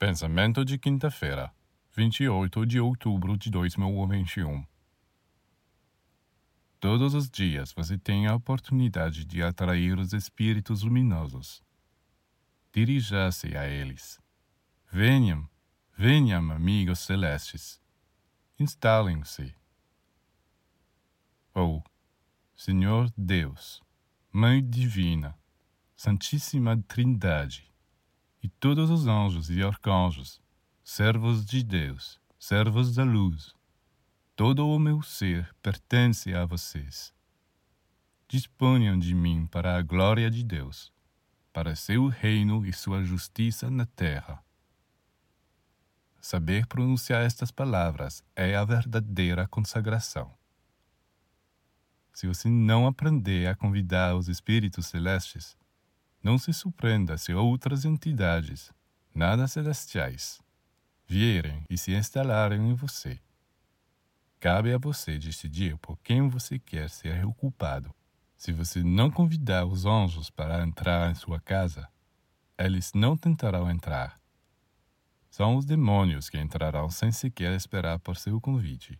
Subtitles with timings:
[0.00, 1.54] Pensamento de quinta-feira,
[1.94, 4.64] 28 de outubro de 2021.
[6.80, 11.62] Todos os dias você tem a oportunidade de atrair os espíritos luminosos.
[12.72, 14.18] Dirija-se a eles.
[14.90, 15.46] Venham,
[15.94, 17.78] venham, amigos celestes.
[18.58, 19.54] Instalem-se.
[21.52, 21.84] Ou,
[22.56, 23.82] Senhor Deus,
[24.32, 25.38] Mãe Divina,
[25.94, 27.70] Santíssima Trindade,
[28.42, 30.40] e todos os anjos e arcanjos,
[30.82, 33.54] servos de Deus, servos da luz.
[34.34, 37.12] Todo o meu ser pertence a vocês.
[38.26, 40.92] Disponham de mim para a glória de Deus,
[41.52, 44.42] para seu reino e sua justiça na terra.
[46.20, 50.32] Saber pronunciar estas palavras é a verdadeira consagração.
[52.12, 55.56] Se você não aprender a convidar os espíritos celestes,
[56.22, 58.72] não se surpreenda se outras entidades,
[59.14, 60.40] nada celestiais,
[61.06, 63.18] vierem e se instalarem em você.
[64.38, 67.94] Cabe a você decidir por quem você quer ser ocupado.
[68.36, 71.86] Se você não convidar os anjos para entrar em sua casa,
[72.58, 74.18] eles não tentarão entrar.
[75.30, 78.98] São os demônios que entrarão sem sequer esperar por seu convite.